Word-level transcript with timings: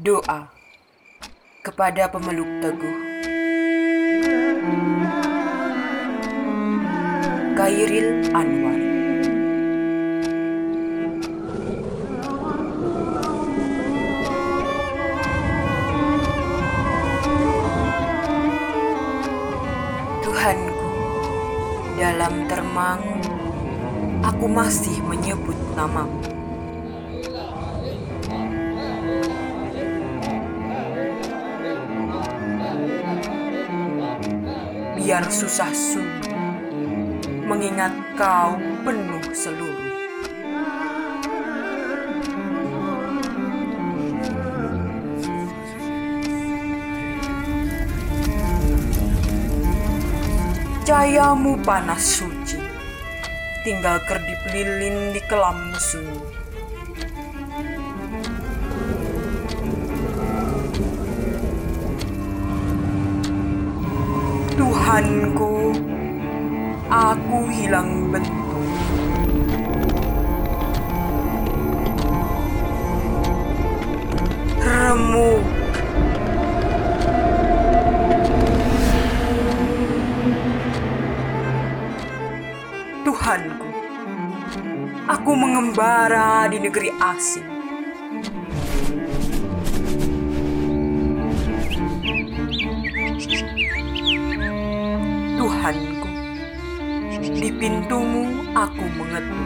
Doa 0.00 0.48
kepada 1.60 2.08
pemeluk 2.08 2.48
teguh. 2.64 2.98
Kairil 7.52 8.24
Anwar. 8.32 8.80
Tuhanku, 20.24 20.88
dalam 22.00 22.48
termang 22.48 23.04
aku 24.24 24.48
masih 24.48 24.96
menyebut 25.04 25.60
namamu. 25.76 26.39
Biar 35.00 35.24
susah 35.32 35.72
sungguh 35.72 36.36
mengingat 37.48 37.88
kau 38.20 38.60
penuh 38.84 39.24
seluruh. 39.32 39.88
Cahayamu 50.84 51.56
panas 51.64 52.20
suci, 52.20 52.60
tinggal 53.64 54.04
kerdip 54.04 54.40
lilin 54.52 55.16
di 55.16 55.22
kelam 55.24 55.72
sunyi. 55.80 56.20
Tuhanku, 65.00 65.72
aku 66.92 67.48
hilang 67.48 68.12
bentuk. 68.12 68.36
Remuk. 74.60 75.40
Tuhanku, 83.00 83.68
aku 85.08 85.30
mengembara 85.32 86.44
di 86.52 86.60
negeri 86.60 86.92
asing. 87.00 87.48
Tuhanku, 95.60 96.08
di 97.36 97.52
pintumu 97.52 98.48
aku 98.56 98.80
mengetuk. 98.96 99.44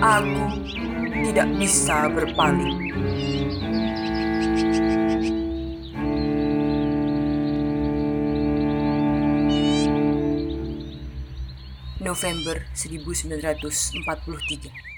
Aku 0.00 0.44
tidak 1.20 1.52
bisa 1.60 2.08
berpaling. 2.08 2.96
November 12.00 12.56
1943 12.72 14.97